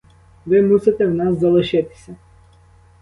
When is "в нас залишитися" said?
1.07-2.15